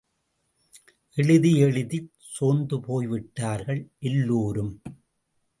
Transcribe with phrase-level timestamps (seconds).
[1.15, 4.81] எழுதி எழுதிச் சோர்ந்துபோய்விட்டார்கள் எல்லோரும்.